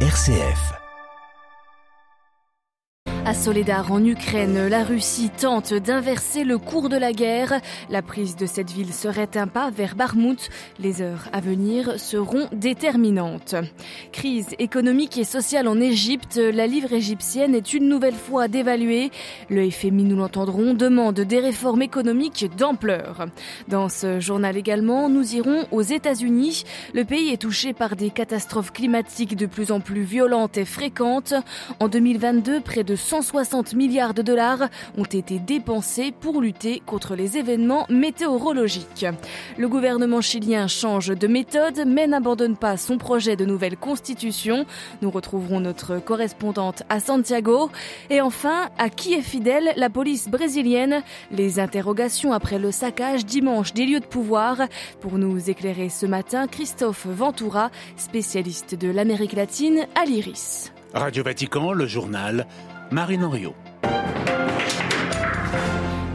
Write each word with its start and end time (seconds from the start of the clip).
RCF. 0.00 0.85
À 3.26 3.34
Soledar, 3.34 3.90
en 3.90 4.04
Ukraine, 4.04 4.68
la 4.68 4.84
Russie 4.84 5.30
tente 5.36 5.74
d'inverser 5.74 6.44
le 6.44 6.58
cours 6.58 6.88
de 6.88 6.96
la 6.96 7.10
guerre. 7.12 7.60
La 7.90 8.00
prise 8.00 8.36
de 8.36 8.46
cette 8.46 8.70
ville 8.70 8.94
serait 8.94 9.36
un 9.36 9.48
pas 9.48 9.68
vers 9.68 9.96
Barmout. 9.96 10.48
Les 10.78 11.02
heures 11.02 11.28
à 11.32 11.40
venir 11.40 11.98
seront 11.98 12.46
déterminantes. 12.52 13.56
Crise 14.12 14.54
économique 14.60 15.18
et 15.18 15.24
sociale 15.24 15.66
en 15.66 15.80
Égypte. 15.80 16.36
La 16.36 16.68
livre 16.68 16.92
égyptienne 16.92 17.56
est 17.56 17.74
une 17.74 17.88
nouvelle 17.88 18.14
fois 18.14 18.46
dévaluée. 18.46 19.10
Le 19.50 19.68
FMI, 19.68 20.04
nous 20.04 20.18
l'entendrons, 20.18 20.74
demande 20.74 21.18
des 21.18 21.40
réformes 21.40 21.82
économiques 21.82 22.48
d'ampleur. 22.56 23.26
Dans 23.66 23.88
ce 23.88 24.20
journal 24.20 24.56
également, 24.56 25.08
nous 25.08 25.34
irons 25.34 25.66
aux 25.72 25.82
États-Unis. 25.82 26.62
Le 26.94 27.04
pays 27.04 27.32
est 27.32 27.42
touché 27.42 27.72
par 27.72 27.96
des 27.96 28.10
catastrophes 28.10 28.72
climatiques 28.72 29.34
de 29.34 29.46
plus 29.46 29.72
en 29.72 29.80
plus 29.80 30.02
violentes 30.02 30.58
et 30.58 30.64
fréquentes. 30.64 31.34
En 31.80 31.88
2022, 31.88 32.60
près 32.60 32.84
de 32.84 32.94
100 32.94 33.15
160 33.22 33.72
milliards 33.72 34.12
de 34.12 34.20
dollars 34.20 34.68
ont 34.98 35.04
été 35.04 35.38
dépensés 35.38 36.12
pour 36.12 36.42
lutter 36.42 36.82
contre 36.84 37.14
les 37.14 37.38
événements 37.38 37.86
météorologiques. 37.88 39.06
Le 39.56 39.68
gouvernement 39.68 40.20
chilien 40.20 40.66
change 40.66 41.08
de 41.08 41.26
méthode 41.26 41.84
mais 41.86 42.06
n'abandonne 42.06 42.58
pas 42.58 42.76
son 42.76 42.98
projet 42.98 43.34
de 43.34 43.46
nouvelle 43.46 43.78
constitution. 43.78 44.66
Nous 45.00 45.10
retrouverons 45.10 45.60
notre 45.60 45.98
correspondante 45.98 46.82
à 46.90 47.00
Santiago. 47.00 47.70
Et 48.10 48.20
enfin, 48.20 48.68
à 48.76 48.90
qui 48.90 49.14
est 49.14 49.22
fidèle 49.22 49.72
la 49.76 49.88
police 49.88 50.28
brésilienne? 50.28 51.02
Les 51.30 51.58
interrogations 51.58 52.34
après 52.34 52.58
le 52.58 52.70
saccage 52.70 53.24
dimanche 53.24 53.72
des 53.72 53.86
lieux 53.86 54.00
de 54.00 54.06
pouvoir. 54.06 54.58
Pour 55.00 55.16
nous 55.16 55.48
éclairer 55.48 55.88
ce 55.88 56.04
matin, 56.04 56.48
Christophe 56.48 57.06
Ventura, 57.06 57.70
spécialiste 57.96 58.74
de 58.74 58.90
l'Amérique 58.90 59.32
latine 59.32 59.86
à 59.94 60.04
l'IRIS. 60.04 60.70
Radio 60.94 61.22
Vatican, 61.24 61.72
le 61.72 61.86
journal 61.86 62.46
Marine 62.90 63.24
Henriot. 63.24 63.54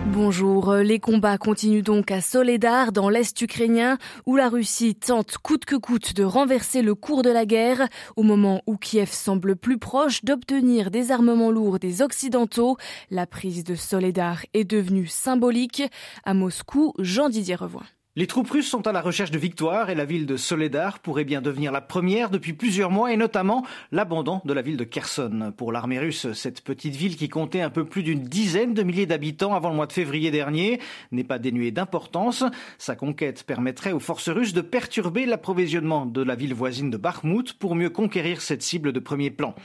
Bonjour, 0.08 0.76
les 0.76 1.00
combats 1.00 1.38
continuent 1.38 1.84
donc 1.84 2.12
à 2.12 2.22
Soledar, 2.22 2.92
dans 2.92 3.10
l'Est 3.10 3.40
ukrainien, 3.42 3.98
où 4.26 4.36
la 4.36 4.50
Russie 4.50 4.96
tente 4.96 5.38
coûte 5.38 5.66
que 5.66 5.76
coûte 5.76 6.14
de 6.16 6.24
renverser 6.24 6.82
le 6.82 6.96
cours 6.96 7.24
de 7.24 7.30
la 7.30 7.46
guerre, 7.46 7.88
au 8.16 8.24
moment 8.24 8.62
où 8.68 8.78
Kiev 8.78 9.12
semble 9.12 9.56
plus 9.56 9.78
proche 9.78 10.24
d'obtenir 10.24 10.92
des 10.92 11.12
armements 11.12 11.52
lourds 11.52 11.80
des 11.80 12.02
Occidentaux. 12.02 12.78
La 13.10 13.26
prise 13.26 13.64
de 13.64 13.76
Soledar 13.76 14.46
est 14.54 14.66
devenue 14.66 15.08
symbolique. 15.08 15.84
À 16.24 16.34
Moscou, 16.34 16.94
Jean-Didier 17.00 17.56
Revoin. 17.56 17.84
Les 18.18 18.28
troupes 18.28 18.52
russes 18.52 18.68
sont 18.68 18.88
à 18.88 18.92
la 18.92 19.00
recherche 19.00 19.32
de 19.32 19.38
victoire 19.38 19.90
et 19.90 19.96
la 19.96 20.04
ville 20.04 20.26
de 20.26 20.36
Soledar 20.36 21.00
pourrait 21.00 21.24
bien 21.24 21.42
devenir 21.42 21.72
la 21.72 21.80
première 21.80 22.30
depuis 22.30 22.52
plusieurs 22.52 22.92
mois 22.92 23.14
et 23.14 23.16
notamment 23.16 23.66
l'abandon 23.94 24.42
de 24.44 24.52
la 24.52 24.62
ville 24.62 24.76
de 24.76 24.84
Kherson. 24.84 25.54
Pour 25.56 25.72
l'armée 25.72 25.98
russe, 25.98 26.30
cette 26.34 26.60
petite 26.60 26.98
ville 26.98 27.16
qui 27.16 27.30
comptait 27.30 27.62
un 27.62 27.70
peu 27.70 27.86
plus 27.86 28.04
d'une 28.04 28.24
dizaine 28.24 28.74
de 28.74 28.84
milliers 28.84 29.06
d'habitants 29.06 29.56
avant 29.56 29.70
le 29.70 29.78
mois 29.78 29.88
de 29.88 29.94
février 29.94 30.30
dernier 30.30 30.82
n'est 31.14 31.24
pas 31.24 31.40
dénuée 31.40 31.72
d'importance. 31.72 32.44
Sa 32.78 32.98
conquête 32.98 33.46
permettrait 33.46 33.94
aux 33.94 34.02
forces 34.02 34.28
russes 34.28 34.52
de 34.52 34.60
perturber 34.60 35.26
l'approvisionnement 35.26 36.06
de 36.06 36.22
la 36.22 36.36
ville 36.36 36.54
voisine 36.54 36.90
de 36.90 36.98
Bakhmut 36.98 37.54
pour 37.54 37.76
mieux 37.76 37.90
conquérir 37.90 38.42
cette 38.42 38.62
cible 38.62 38.92
de 38.92 39.00
premier 39.00 39.32
plan. 39.32 39.56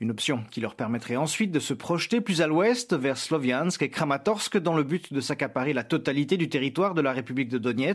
Une 0.00 0.10
option 0.10 0.44
qui 0.50 0.60
leur 0.60 0.74
permettrait 0.74 1.16
ensuite 1.16 1.52
de 1.52 1.58
se 1.58 1.72
projeter 1.72 2.20
plus 2.20 2.42
à 2.42 2.48
l'ouest 2.48 2.94
vers 2.94 3.16
Sloviansk 3.16 3.80
et 3.80 3.88
Kramatorsk 3.88 4.58
dans 4.58 4.76
le 4.76 4.82
but 4.82 5.10
de 5.10 5.22
s'accaparer 5.22 5.72
la 5.72 5.84
totalité 5.84 6.36
du 6.36 6.50
territoire 6.50 6.92
de 6.92 7.00
la 7.00 7.14
République 7.14 7.48
de 7.48 7.56
Donetsk 7.56 7.93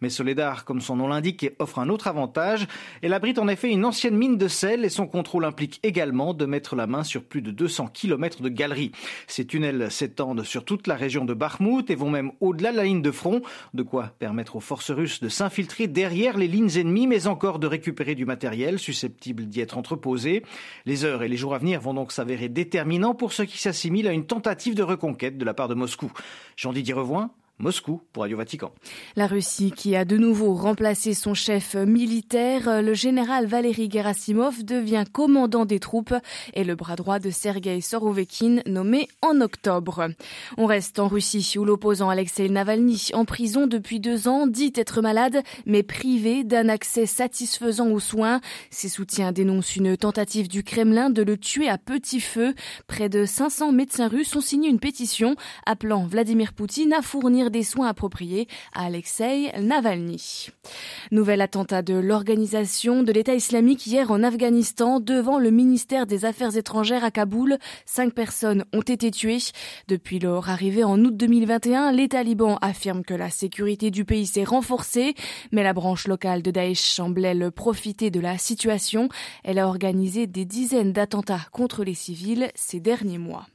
mais 0.00 0.08
Soledar, 0.08 0.64
comme 0.64 0.80
son 0.80 0.96
nom 0.96 1.08
l'indique, 1.08 1.50
offre 1.58 1.78
un 1.78 1.88
autre 1.88 2.06
avantage. 2.06 2.66
Elle 3.02 3.12
abrite 3.12 3.38
en 3.38 3.48
effet 3.48 3.70
une 3.70 3.84
ancienne 3.84 4.16
mine 4.16 4.36
de 4.36 4.48
sel 4.48 4.84
et 4.84 4.88
son 4.88 5.06
contrôle 5.06 5.44
implique 5.44 5.80
également 5.82 6.34
de 6.34 6.46
mettre 6.46 6.76
la 6.76 6.86
main 6.86 7.04
sur 7.04 7.24
plus 7.24 7.42
de 7.42 7.50
200 7.50 7.88
km 7.88 8.42
de 8.42 8.48
galeries. 8.48 8.92
Ces 9.26 9.46
tunnels 9.46 9.90
s'étendent 9.90 10.44
sur 10.44 10.64
toute 10.64 10.86
la 10.86 10.94
région 10.94 11.24
de 11.24 11.34
Bakhmut 11.34 11.90
et 11.90 11.94
vont 11.94 12.10
même 12.10 12.32
au-delà 12.40 12.72
de 12.72 12.76
la 12.76 12.84
ligne 12.84 13.02
de 13.02 13.10
front, 13.10 13.42
de 13.74 13.82
quoi 13.82 14.12
permettre 14.18 14.56
aux 14.56 14.60
forces 14.60 14.90
russes 14.90 15.20
de 15.20 15.28
s'infiltrer 15.28 15.86
derrière 15.86 16.36
les 16.36 16.48
lignes 16.48 16.76
ennemies, 16.76 17.06
mais 17.06 17.26
encore 17.26 17.58
de 17.58 17.66
récupérer 17.66 18.14
du 18.14 18.24
matériel 18.24 18.78
susceptible 18.78 19.46
d'y 19.46 19.60
être 19.60 19.78
entreposé. 19.78 20.42
Les 20.86 21.04
heures 21.04 21.22
et 21.22 21.28
les 21.28 21.36
jours 21.36 21.54
à 21.54 21.58
venir 21.58 21.80
vont 21.80 21.94
donc 21.94 22.12
s'avérer 22.12 22.48
déterminants 22.48 23.14
pour 23.14 23.32
ce 23.32 23.42
qui 23.42 23.58
s'assimile 23.58 24.08
à 24.08 24.12
une 24.12 24.26
tentative 24.26 24.74
de 24.74 24.82
reconquête 24.82 25.38
de 25.38 25.44
la 25.44 25.54
part 25.54 25.68
de 25.68 25.74
Moscou. 25.74 26.12
Jean-Didier 26.56 26.94
Revoin, 26.94 27.30
Moscou 27.60 28.00
pour 28.12 28.22
Radio 28.22 28.36
Vatican. 28.36 28.70
La 29.16 29.26
Russie 29.26 29.72
qui 29.72 29.96
a 29.96 30.04
de 30.04 30.16
nouveau 30.16 30.54
remplacé 30.54 31.12
son 31.12 31.34
chef 31.34 31.74
militaire, 31.74 32.82
le 32.82 32.94
général 32.94 33.46
Valery 33.46 33.90
Gerasimov 33.90 34.62
devient 34.62 35.04
commandant 35.12 35.64
des 35.64 35.80
troupes 35.80 36.14
et 36.54 36.62
le 36.62 36.76
bras 36.76 36.94
droit 36.94 37.18
de 37.18 37.30
Sergei 37.30 37.80
Sorovekin 37.80 38.60
nommé 38.66 39.08
en 39.22 39.40
octobre. 39.40 40.08
On 40.56 40.66
reste 40.66 41.00
en 41.00 41.08
Russie 41.08 41.56
où 41.58 41.64
l'opposant 41.64 42.10
Alexei 42.10 42.48
Navalny 42.48 43.08
en 43.12 43.24
prison 43.24 43.66
depuis 43.66 43.98
deux 43.98 44.28
ans 44.28 44.46
dit 44.46 44.72
être 44.76 45.02
malade 45.02 45.42
mais 45.66 45.82
privé 45.82 46.44
d'un 46.44 46.68
accès 46.68 47.06
satisfaisant 47.06 47.88
aux 47.88 47.98
soins. 48.00 48.40
Ses 48.70 48.88
soutiens 48.88 49.32
dénoncent 49.32 49.74
une 49.74 49.96
tentative 49.96 50.46
du 50.46 50.62
Kremlin 50.62 51.10
de 51.10 51.22
le 51.22 51.36
tuer 51.36 51.68
à 51.68 51.76
petit 51.76 52.20
feu. 52.20 52.54
Près 52.86 53.08
de 53.08 53.24
500 53.24 53.72
médecins 53.72 54.08
russes 54.08 54.36
ont 54.36 54.40
signé 54.40 54.68
une 54.68 54.78
pétition 54.78 55.34
appelant 55.66 56.06
Vladimir 56.06 56.52
Poutine 56.52 56.92
à 56.92 57.02
fournir 57.02 57.47
des 57.50 57.62
soins 57.62 57.88
appropriés 57.88 58.48
à 58.74 58.84
Alexei 58.84 59.52
Navalny. 59.60 60.48
Nouvel 61.10 61.40
attentat 61.40 61.82
de 61.82 61.94
l'organisation 61.94 63.02
de 63.02 63.12
l'État 63.12 63.34
islamique 63.34 63.86
hier 63.86 64.10
en 64.10 64.22
Afghanistan 64.22 65.00
devant 65.00 65.38
le 65.38 65.50
ministère 65.50 66.06
des 66.06 66.24
Affaires 66.24 66.56
étrangères 66.56 67.04
à 67.04 67.10
Kaboul. 67.10 67.58
Cinq 67.86 68.14
personnes 68.14 68.64
ont 68.72 68.82
été 68.82 69.10
tuées. 69.10 69.38
Depuis 69.88 70.18
leur 70.18 70.50
arrivée 70.50 70.84
en 70.84 70.98
août 71.04 71.16
2021, 71.16 71.92
les 71.92 72.08
talibans 72.08 72.58
affirment 72.60 73.04
que 73.04 73.14
la 73.14 73.30
sécurité 73.30 73.90
du 73.90 74.04
pays 74.04 74.26
s'est 74.26 74.44
renforcée, 74.44 75.14
mais 75.52 75.62
la 75.62 75.72
branche 75.72 76.06
locale 76.06 76.42
de 76.42 76.50
Daesh 76.50 76.80
semblait 76.80 77.34
profiter 77.50 78.10
de 78.10 78.20
la 78.20 78.38
situation. 78.38 79.08
Elle 79.44 79.58
a 79.58 79.68
organisé 79.68 80.26
des 80.26 80.44
dizaines 80.44 80.92
d'attentats 80.92 81.46
contre 81.52 81.84
les 81.84 81.94
civils 81.94 82.50
ces 82.54 82.80
derniers 82.80 83.18
mois. 83.18 83.46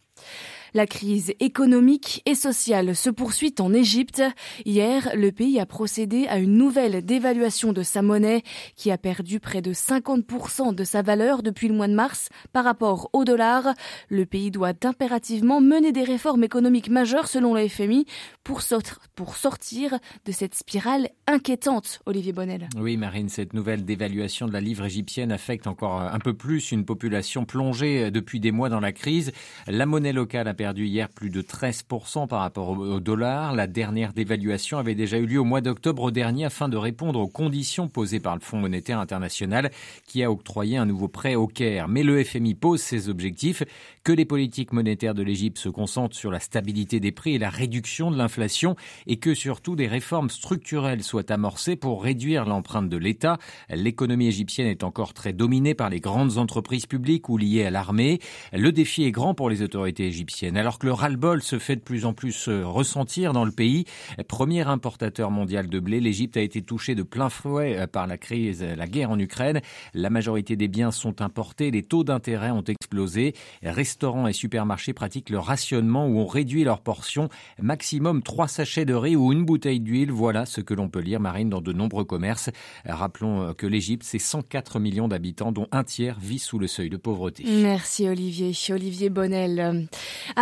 La 0.75 0.88
crise 0.88 1.35
économique 1.39 2.23
et 2.25 2.34
sociale 2.34 2.95
se 2.95 3.11
poursuit 3.11 3.53
en 3.59 3.72
Égypte. 3.75 4.23
Hier, 4.66 5.07
le 5.16 5.31
pays 5.31 5.59
a 5.59 5.67
procédé 5.67 6.25
à 6.28 6.39
une 6.39 6.57
nouvelle 6.57 7.06
dévaluation 7.06 7.73
de 7.73 7.84
sa 7.84 8.01
monnaie 8.01 8.41
qui 8.75 8.89
a 8.89 8.97
perdu 8.97 9.39
près 9.39 9.61
de 9.61 9.72
50% 9.72 10.73
de 10.73 10.84
sa 10.84 11.03
valeur 11.03 11.44
depuis 11.44 11.67
le 11.67 11.75
mois 11.75 11.88
de 11.88 11.94
mars 11.94 12.29
par 12.53 12.63
rapport 12.63 13.11
au 13.13 13.23
dollar. 13.23 13.75
Le 14.09 14.25
pays 14.25 14.50
doit 14.50 14.73
impérativement 14.84 15.61
mener 15.61 15.91
des 15.91 16.03
réformes 16.03 16.44
économiques 16.44 16.90
majeures 16.90 17.28
selon 17.28 17.53
le 17.53 17.67
FMI 17.67 18.07
pour, 18.44 18.63
sortir 18.63 20.00
de 20.25 20.31
cette 20.31 20.55
spirale 20.55 21.09
inquiétante, 21.28 22.01
Olivier 22.07 22.34
Bonnel. 22.34 22.67
Oui, 22.79 22.97
Marine, 22.97 23.29
cette 23.29 23.53
nouvelle 23.53 23.85
dévaluation 23.85 24.47
de 24.47 24.53
la 24.53 24.59
livre 24.59 24.85
égyptienne 24.85 25.31
affecte 25.31 25.67
encore 25.67 26.01
un 26.01 26.19
peu 26.19 26.34
plus 26.34 26.72
une 26.72 26.84
population 26.84 27.45
plongée 27.45 28.09
depuis 28.09 28.40
des 28.40 28.51
mois 28.51 28.69
dans 28.69 28.79
la 28.79 28.91
crise. 28.91 29.31
La 29.67 29.85
monnaie 29.85 30.13
locale 30.13 30.47
a 30.47 30.55
perdu 30.55 30.62
hier 30.72 31.09
plus 31.09 31.29
de 31.29 31.41
13% 31.41 32.28
par 32.28 32.40
rapport 32.40 32.69
au 32.69 33.00
dollar. 33.00 33.53
La 33.53 33.68
dernière 33.68 34.13
dévaluation 34.13 34.78
avait 34.78 34.96
déjà 34.96 35.18
eu 35.18 35.25
lieu 35.25 35.40
au 35.40 35.44
mois 35.44 35.62
d'octobre 35.62 36.12
dernier 36.12 36.46
afin 36.46 36.69
de 36.69 36.78
répondre 36.78 37.19
aux 37.19 37.28
conditions 37.28 37.90
posées 37.90 38.19
par 38.22 38.35
le 38.35 38.41
Fonds 38.41 38.59
monétaire 38.59 39.00
international 39.00 39.72
qui 40.07 40.23
a 40.23 40.31
octroyé 40.31 40.78
un 40.78 40.85
nouveau 40.85 41.07
prêt 41.09 41.35
au 41.35 41.47
Caire. 41.47 41.88
Mais 41.88 42.03
le 42.03 42.23
FMI 42.23 42.56
pose 42.56 42.81
ses 42.81 43.09
objectifs, 43.09 43.63
que 44.03 44.12
les 44.12 44.25
politiques 44.25 44.73
monétaires 44.73 45.13
de 45.13 45.23
l'Égypte 45.23 45.57
se 45.57 45.69
concentrent 45.69 46.16
sur 46.16 46.31
la 46.31 46.40
stabilité 46.40 47.00
des 47.00 47.12
prix 47.12 47.35
et 47.35 47.40
la 47.40 47.50
réduction 47.50 48.12
de 48.12 48.18
l'inflation 48.18 48.75
et 49.07 49.18
que 49.18 49.34
surtout 49.34 49.75
des 49.75 49.88
réformes 49.88 50.29
structurelles 50.29 51.03
soient 51.03 51.31
amorcées 51.31 51.75
pour 51.75 52.03
réduire 52.03 52.46
l'empreinte 52.46 52.90
de 52.90 52.97
l'État. 52.97 53.38
L'économie 53.69 54.28
égyptienne 54.28 54.68
est 54.68 54.84
encore 54.84 55.13
très 55.13 55.34
dominée 55.34 55.73
par 55.73 55.90
les 55.90 55.99
grandes 55.99 56.37
entreprises 56.37 56.85
publiques 56.85 57.29
ou 57.29 57.37
liées 57.37 57.66
à 57.66 57.72
l'armée. 57.72 58.20
Le 58.52 58.72
défi 58.72 59.03
est 59.03 59.11
grand 59.11 59.34
pour 59.34 59.49
les 59.49 59.61
autorités 59.61 60.08
égyptiennes 60.08 60.53
alors 60.59 60.79
que 60.79 60.85
le 60.85 60.94
ras-le-bol 60.94 61.41
se 61.41 61.59
fait 61.59 61.76
de 61.76 61.82
plus 61.82 62.05
en 62.05 62.14
plus 62.14 62.47
euh, 62.47 62.66
ressentir 62.66 63.34
dans 63.34 63.46
le 63.46 63.52
pays. 63.52 63.85
Premier 64.28 64.61
importateur 64.61 65.32
mondial 65.32 65.67
de 65.67 65.79
blé, 65.79 66.00
l'Égypte 66.00 66.38
a 66.38 66.41
été 66.41 66.61
touchée 66.61 66.96
de 66.96 67.03
plein 67.03 67.29
fouet 67.29 67.78
euh, 67.78 67.88
par 67.88 68.08
la 68.08 68.17
crise, 68.17 68.64
la 68.64 68.88
guerre 68.88 69.11
en 69.11 69.20
Ukraine. 69.20 69.61
La 69.94 70.09
majorité 70.09 70.55
des 70.55 70.67
biens 70.67 70.91
sont 70.91 71.22
importés, 71.22 71.72
les 71.72 71.84
taux 71.84 72.03
d'intérêt 72.03 72.52
ont 72.52 72.64
explosé. 72.64 73.34
Restaurants 73.64 74.28
et 74.28 74.34
supermarchés 74.34 74.94
pratiquent 74.94 75.29
le 75.29 75.40
rationnement 75.40 76.08
où 76.08 76.20
on 76.20 76.28
réduit 76.28 76.64
leurs 76.64 76.82
portions. 76.82 77.29
Maximum 77.61 78.22
trois 78.23 78.47
sachets 78.47 78.85
de 78.85 78.94
riz 78.94 79.16
ou 79.16 79.32
une 79.32 79.46
bouteille 79.46 79.79
d'huile. 79.79 80.11
Voilà 80.11 80.46
ce 80.46 80.61
que 80.61 80.73
l'on 80.73 80.90
peut 80.90 80.99
lire, 80.99 81.20
Marine, 81.20 81.49
dans 81.49 81.61
de 81.61 81.73
nombreux 81.73 82.06
commerces. 82.06 82.49
Rappelons 82.85 83.41
euh, 83.41 83.53
que 83.53 83.67
l'Égypte, 83.67 84.03
c'est 84.06 84.20
104 84.20 84.79
millions 84.79 85.08
d'habitants, 85.08 85.52
dont 85.52 85.67
un 85.72 85.84
tiers 85.84 86.20
vit 86.20 86.40
sous 86.40 86.59
le 86.59 86.67
seuil 86.67 86.90
de 86.90 86.97
pauvreté. 86.97 87.44
Merci 87.47 88.08
Olivier. 88.08 88.53
Olivier 88.70 89.09
Bonnel. 89.09 89.88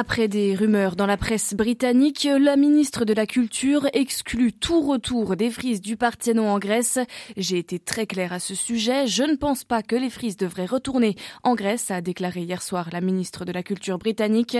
Après 0.01 0.27
des 0.27 0.56
rumeurs 0.56 0.95
dans 0.95 1.06
la 1.06 1.15
presse 1.15 1.53
britannique, 1.53 2.27
la 2.27 2.56
ministre 2.56 3.06
de 3.06 3.13
la 3.13 3.27
Culture 3.27 3.88
exclut 3.94 4.51
tout 4.51 4.81
retour 4.81 5.36
des 5.36 5.51
frises 5.51 5.80
du 5.80 5.95
Parthénon 5.95 6.50
en 6.50 6.57
Grèce. 6.57 6.98
J'ai 7.38 7.59
été 7.59 7.77
très 7.77 8.07
clair 8.07 8.33
à 8.33 8.39
ce 8.39 8.56
sujet. 8.56 9.06
Je 9.06 9.21
ne 9.21 9.36
pense 9.36 9.63
pas 9.63 9.83
que 9.83 9.95
les 9.95 10.09
frises 10.09 10.38
devraient 10.38 10.65
retourner 10.65 11.15
en 11.44 11.53
Grèce, 11.53 11.92
a 11.92 12.01
déclaré 12.01 12.42
hier 12.42 12.63
soir 12.63 12.89
la 12.92 13.00
ministre 13.00 13.45
de 13.45 13.51
la 13.51 13.62
Culture 13.62 14.00
britannique. 14.00 14.57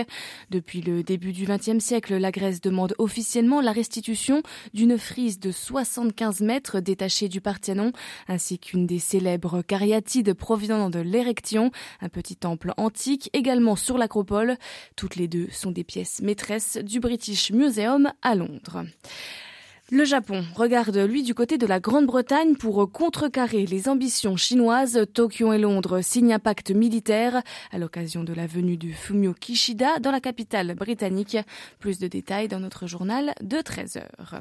Depuis 0.50 0.80
le 0.80 1.02
début 1.02 1.32
du 1.32 1.44
XXe 1.44 1.84
siècle, 1.84 2.18
la 2.18 2.30
Grèce 2.30 2.60
demande 2.60 2.94
officiellement 2.98 3.60
la 3.60 3.72
restitution 3.72 4.44
d'une 4.74 4.96
frise 4.96 5.40
de 5.40 5.50
75 5.50 6.40
mètres 6.42 6.78
détachée 6.78 7.28
du 7.28 7.40
Parthénon, 7.40 7.90
ainsi 8.28 8.60
qu'une 8.60 8.86
des 8.86 9.00
célèbres 9.00 9.62
cariatides 9.62 10.34
provenant 10.34 10.88
de 10.88 11.00
l'Érection, 11.00 11.72
un 12.00 12.08
petit 12.08 12.36
temple 12.36 12.74
antique 12.76 13.28
également 13.32 13.74
sur 13.74 13.98
l'acropole. 13.98 14.56
Toutes 14.94 15.16
les 15.16 15.31
sont 15.50 15.70
des 15.70 15.84
pièces 15.84 16.20
maîtresses 16.20 16.76
du 16.76 17.00
British 17.00 17.50
Museum 17.50 18.12
à 18.22 18.34
Londres. 18.34 18.84
Le 19.94 20.06
Japon 20.06 20.42
regarde, 20.54 20.96
lui, 20.96 21.22
du 21.22 21.34
côté 21.34 21.58
de 21.58 21.66
la 21.66 21.78
Grande-Bretagne 21.78 22.54
pour 22.54 22.90
contrecarrer 22.90 23.66
les 23.66 23.90
ambitions 23.90 24.38
chinoises. 24.38 25.04
Tokyo 25.12 25.52
et 25.52 25.58
Londres 25.58 26.00
signent 26.00 26.32
un 26.32 26.38
pacte 26.38 26.70
militaire 26.70 27.42
à 27.72 27.78
l'occasion 27.78 28.24
de 28.24 28.32
la 28.32 28.46
venue 28.46 28.78
du 28.78 28.94
Fumio 28.94 29.34
Kishida 29.34 29.98
dans 29.98 30.10
la 30.10 30.20
capitale 30.20 30.74
britannique. 30.76 31.36
Plus 31.78 31.98
de 31.98 32.06
détails 32.06 32.48
dans 32.48 32.58
notre 32.58 32.86
journal 32.86 33.34
de 33.42 33.60
13 33.60 33.98
heures. 33.98 34.40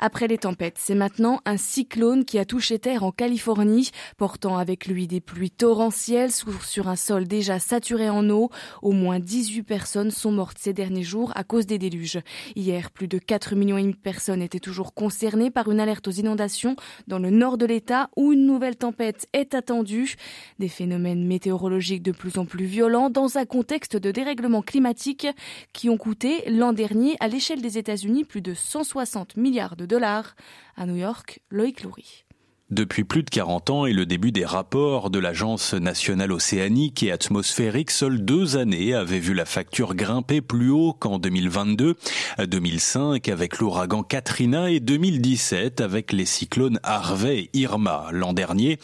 Après 0.00 0.26
les 0.26 0.38
tempêtes, 0.38 0.78
c'est 0.78 0.96
maintenant 0.96 1.40
un 1.44 1.58
cyclone 1.58 2.24
qui 2.24 2.40
a 2.40 2.44
touché 2.44 2.80
terre 2.80 3.04
en 3.04 3.12
Californie, 3.12 3.92
portant 4.16 4.58
avec 4.58 4.86
lui 4.86 5.06
des 5.06 5.20
pluies 5.20 5.52
torrentielles 5.52 6.32
sur 6.32 6.88
un 6.88 6.96
sol 6.96 7.28
déjà 7.28 7.60
saturé 7.60 8.10
en 8.10 8.28
eau. 8.30 8.50
Au 8.82 8.90
moins 8.90 9.20
18 9.20 9.62
personnes 9.62 10.10
sont 10.10 10.32
mortes 10.32 10.58
ces 10.58 10.72
derniers 10.72 11.04
jours 11.04 11.30
à 11.36 11.44
cause 11.44 11.66
des 11.66 11.78
déluges. 11.78 12.18
Hier, 12.56 12.90
plus 12.90 13.06
de 13.06 13.18
4 13.18 13.54
millions 13.54 13.78
et 13.78 13.82
demi 13.82 13.92
de 13.92 13.98
personnes 13.98 14.42
étaient 14.42 14.58
toujours 14.58 14.71
concernés 14.94 15.50
par 15.50 15.70
une 15.70 15.80
alerte 15.80 16.08
aux 16.08 16.12
inondations 16.12 16.76
dans 17.06 17.18
le 17.18 17.30
nord 17.30 17.58
de 17.58 17.66
l'État 17.66 18.08
où 18.16 18.32
une 18.32 18.46
nouvelle 18.46 18.76
tempête 18.76 19.28
est 19.32 19.54
attendue. 19.54 20.16
Des 20.58 20.68
phénomènes 20.68 21.26
météorologiques 21.26 22.02
de 22.02 22.12
plus 22.12 22.38
en 22.38 22.46
plus 22.46 22.64
violents 22.64 23.10
dans 23.10 23.36
un 23.36 23.44
contexte 23.44 23.96
de 23.96 24.10
dérèglement 24.10 24.62
climatique 24.62 25.26
qui 25.72 25.90
ont 25.90 25.98
coûté 25.98 26.42
l'an 26.50 26.72
dernier 26.72 27.16
à 27.20 27.28
l'échelle 27.28 27.60
des 27.60 27.78
États-Unis 27.78 28.24
plus 28.24 28.42
de 28.42 28.54
160 28.54 29.36
milliards 29.36 29.76
de 29.76 29.86
dollars. 29.86 30.34
À 30.76 30.86
New 30.86 30.96
York, 30.96 31.40
Loïc 31.50 31.82
Loury. 31.82 32.24
Depuis 32.72 33.04
plus 33.04 33.22
de 33.22 33.28
40 33.28 33.68
ans 33.68 33.84
et 33.84 33.92
le 33.92 34.06
début 34.06 34.32
des 34.32 34.46
rapports 34.46 35.10
de 35.10 35.18
l'Agence 35.18 35.74
nationale 35.74 36.32
océanique 36.32 37.02
et 37.02 37.12
atmosphérique, 37.12 37.90
seules 37.90 38.24
deux 38.24 38.56
années 38.56 38.94
avaient 38.94 39.18
vu 39.18 39.34
la 39.34 39.44
facture 39.44 39.94
grimper 39.94 40.40
plus 40.40 40.70
haut 40.70 40.94
qu'en 40.98 41.18
2022, 41.18 41.96
2005 42.38 43.28
avec 43.28 43.58
l'ouragan 43.58 44.02
Katrina 44.02 44.70
et 44.70 44.80
2017 44.80 45.82
avec 45.82 46.14
les 46.14 46.24
cyclones 46.24 46.80
Harvey 46.82 47.40
et 47.40 47.50
Irma. 47.52 48.06
L'an 48.10 48.32
dernier, 48.32 48.78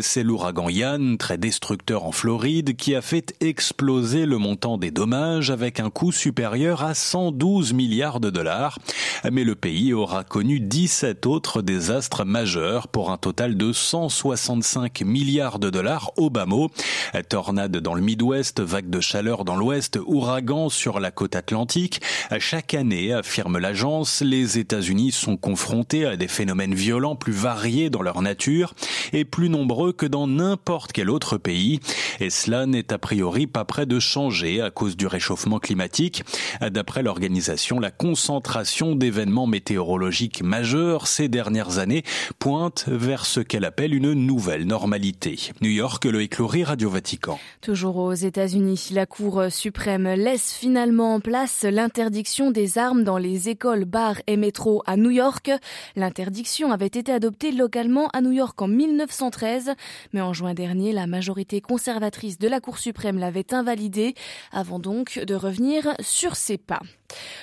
c'est 0.00 0.22
l'ouragan 0.22 0.70
Yann, 0.70 1.18
très 1.18 1.36
destructeur 1.36 2.06
en 2.06 2.12
Floride, 2.12 2.76
qui 2.76 2.94
a 2.94 3.02
fait 3.02 3.34
exploser 3.40 4.24
le 4.24 4.38
montant 4.38 4.78
des 4.78 4.90
dommages 4.90 5.50
avec 5.50 5.80
un 5.80 5.90
coût 5.90 6.12
supérieur 6.12 6.82
à 6.82 6.94
112 6.94 7.74
milliards 7.74 8.20
de 8.20 8.30
dollars. 8.30 8.78
Mais 9.30 9.44
le 9.44 9.54
pays 9.54 9.92
aura 9.92 10.24
connu 10.24 10.60
17 10.60 11.26
autres 11.26 11.60
désastres 11.60 12.24
majeurs 12.24 12.88
pour 12.88 13.10
un 13.10 13.18
total 13.18 13.33
total 13.34 13.56
de 13.56 13.72
165 13.72 15.00
milliards 15.00 15.58
de 15.58 15.68
dollars 15.68 16.12
au 16.16 16.30
bas 16.30 16.46
mot. 16.46 16.70
Tornade 17.28 17.76
dans 17.78 17.94
le 17.94 18.00
Midwest, 18.00 18.60
vague 18.60 18.88
de 18.88 19.00
chaleur 19.00 19.44
dans 19.44 19.56
l'Ouest, 19.56 19.98
ouragan 20.06 20.68
sur 20.68 21.00
la 21.00 21.10
côte 21.10 21.34
atlantique. 21.34 22.00
Chaque 22.38 22.74
année, 22.74 23.12
affirme 23.12 23.58
l'agence, 23.58 24.20
les 24.20 24.58
États-Unis 24.60 25.10
sont 25.10 25.36
confrontés 25.36 26.06
à 26.06 26.16
des 26.16 26.28
phénomènes 26.28 26.76
violents 26.76 27.16
plus 27.16 27.32
variés 27.32 27.90
dans 27.90 28.02
leur 28.02 28.22
nature 28.22 28.72
et 29.12 29.24
plus 29.24 29.48
nombreux 29.48 29.92
que 29.92 30.06
dans 30.06 30.28
n'importe 30.28 30.92
quel 30.92 31.10
autre 31.10 31.36
pays. 31.36 31.80
Et 32.20 32.30
cela 32.30 32.66
n'est 32.66 32.92
a 32.92 32.98
priori 32.98 33.48
pas 33.48 33.64
près 33.64 33.84
de 33.84 33.98
changer 33.98 34.60
à 34.60 34.70
cause 34.70 34.96
du 34.96 35.08
réchauffement 35.08 35.58
climatique. 35.58 36.22
D'après 36.60 37.02
l'organisation, 37.02 37.80
la 37.80 37.90
concentration 37.90 38.94
d'événements 38.94 39.48
météorologiques 39.48 40.44
majeurs 40.44 41.08
ces 41.08 41.26
dernières 41.28 41.78
années 41.78 42.04
pointe 42.38 42.84
vers 42.86 43.13
ce 43.22 43.40
qu'elle 43.40 43.64
appelle 43.64 43.94
une 43.94 44.12
nouvelle 44.12 44.66
normalité. 44.66 45.38
New 45.60 45.70
York, 45.70 46.04
le 46.04 46.22
éclorie 46.22 46.64
Radio 46.64 46.90
Vatican. 46.90 47.38
Toujours 47.60 47.96
aux 47.96 48.12
États-Unis, 48.12 48.88
la 48.92 49.06
Cour 49.06 49.44
suprême 49.50 50.08
laisse 50.08 50.52
finalement 50.52 51.14
en 51.14 51.20
place 51.20 51.62
l'interdiction 51.62 52.50
des 52.50 52.78
armes 52.78 53.04
dans 53.04 53.18
les 53.18 53.48
écoles, 53.48 53.84
bars 53.84 54.20
et 54.26 54.36
métros 54.36 54.82
à 54.86 54.96
New 54.96 55.10
York. 55.10 55.50
L'interdiction 55.96 56.72
avait 56.72 56.86
été 56.86 57.12
adoptée 57.12 57.52
localement 57.52 58.08
à 58.08 58.20
New 58.20 58.32
York 58.32 58.60
en 58.60 58.68
1913, 58.68 59.72
mais 60.12 60.20
en 60.20 60.32
juin 60.32 60.54
dernier, 60.54 60.92
la 60.92 61.06
majorité 61.06 61.60
conservatrice 61.60 62.38
de 62.38 62.48
la 62.48 62.60
Cour 62.60 62.78
suprême 62.78 63.18
l'avait 63.18 63.54
invalidée, 63.54 64.14
avant 64.52 64.78
donc 64.78 65.18
de 65.18 65.34
revenir 65.34 65.94
sur 66.00 66.36
ses 66.36 66.58
pas. 66.58 66.80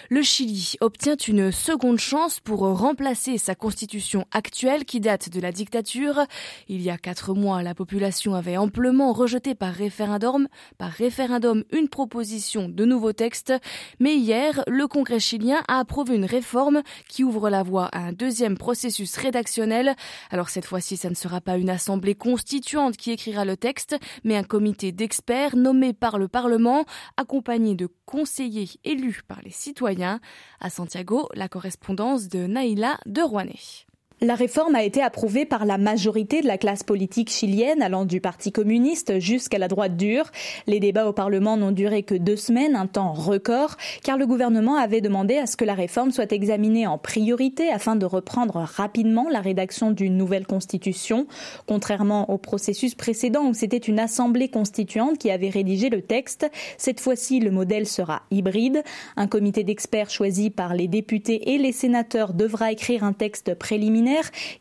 Le 0.09 0.21
Chili 0.21 0.75
obtient 0.81 1.15
une 1.15 1.51
seconde 1.51 2.00
chance 2.00 2.39
pour 2.39 2.59
remplacer 2.59 3.38
sa 3.38 3.56
constitution 3.56 4.25
actuelle 4.31 4.85
qui 4.85 5.00
date 5.00 5.29
de 5.29 5.39
la 5.39 5.51
dictature. 5.51 6.25
Il 6.68 6.81
y 6.81 6.89
a 6.89 6.97
quatre 6.97 7.33
mois, 7.33 7.63
la 7.63 7.75
population 7.75 8.35
avait 8.35 8.57
amplement 8.57 9.13
rejeté 9.13 9.56
par 9.56 9.73
référendum, 9.73 10.47
par 10.77 10.91
référendum 10.91 11.63
une 11.71 11.88
proposition 11.88 12.68
de 12.69 12.85
nouveau 12.85 13.13
texte. 13.13 13.53
Mais 14.00 14.15
hier, 14.15 14.63
le 14.68 14.88
Congrès 14.88 15.19
chilien 15.19 15.62
a 15.68 15.79
approuvé 15.79 16.15
une 16.15 16.25
réforme 16.25 16.81
qui 17.07 17.24
ouvre 17.24 17.50
la 17.50 17.63
voie 17.63 17.85
à 17.85 18.00
un 18.00 18.13
deuxième 18.13 18.57
processus 18.57 19.15
rédactionnel. 19.17 19.95
Alors 20.29 20.50
cette 20.50 20.65
fois-ci, 20.65 20.97
ça 20.97 21.09
ne 21.09 21.15
sera 21.15 21.41
pas 21.41 21.57
une 21.57 21.69
assemblée 21.69 22.15
constituante 22.15 22.97
qui 22.97 23.12
écrira 23.12 23.45
le 23.45 23.57
texte, 23.57 23.95
mais 24.24 24.35
un 24.35 24.44
comité 24.44 24.91
d'experts 24.91 25.56
nommé 25.56 25.94
par 25.94 26.17
le 26.17 26.27
Parlement, 26.27 26.85
accompagné 27.17 27.75
de 27.75 27.88
conseillers 28.06 28.69
élus 28.83 29.21
par 29.27 29.41
les 29.41 29.51
citoyens. 29.61 30.19
À 30.59 30.69
Santiago, 30.69 31.29
la 31.33 31.47
correspondance 31.47 32.27
de 32.27 32.47
Naïla 32.47 32.99
de 33.05 33.21
Rouanet. 33.21 33.85
La 34.23 34.35
réforme 34.35 34.75
a 34.75 34.83
été 34.83 35.01
approuvée 35.01 35.45
par 35.45 35.65
la 35.65 35.79
majorité 35.79 36.41
de 36.41 36.47
la 36.47 36.59
classe 36.59 36.83
politique 36.83 37.31
chilienne, 37.31 37.81
allant 37.81 38.06
du 38.06 38.21
Parti 38.21 38.51
communiste 38.51 39.18
jusqu'à 39.18 39.57
la 39.57 39.68
droite 39.68 39.97
dure. 39.97 40.29
Les 40.68 40.79
débats 40.79 41.07
au 41.07 41.12
Parlement 41.12 41.57
n'ont 41.57 41.71
duré 41.71 42.03
que 42.03 42.13
deux 42.13 42.35
semaines, 42.35 42.75
un 42.75 42.85
temps 42.85 43.13
record, 43.13 43.77
car 44.03 44.19
le 44.19 44.27
gouvernement 44.27 44.75
avait 44.75 45.01
demandé 45.01 45.38
à 45.38 45.47
ce 45.47 45.57
que 45.57 45.65
la 45.65 45.73
réforme 45.73 46.12
soit 46.12 46.31
examinée 46.33 46.85
en 46.85 47.00
priorité 47.00 47.71
afin 47.71 47.95
de 47.95 48.06
reprendre 48.06 48.57
rapidement 48.57 49.27
la 49.27 49.41
rédaction 49.41 49.89
d'une 49.89 50.18
nouvelle 50.18 50.45
constitution, 50.45 51.25
contrairement 51.65 52.29
au 52.29 52.38
processus 52.38 52.94
précédent 52.94 53.47
où 53.47 53.56
c'était 53.56 53.77
une 53.77 53.97
assemblée 53.97 54.50
constituante 54.50 55.17
qui 55.17 55.31
avait 55.31 55.50
rédigé 55.50 55.89
le 55.89 56.03
texte. 56.03 56.45
Cette 56.77 57.00
fois-ci, 57.00 57.39
le 57.39 57.50
modèle 57.50 57.88
sera 57.88 58.22
hybride. 58.29 58.84
Un 59.17 59.25
comité 59.25 59.63
d'experts 59.63 60.12
choisi 60.12 60.51
par 60.51 60.75
les 60.75 60.88
députés 60.88 61.53
et 61.53 61.57
les 61.57 61.72
sénateurs 61.72 62.36
devra 62.36 62.72
écrire 62.72 63.03
un 63.03 63.13
texte 63.13 63.55
préliminaire 63.55 64.11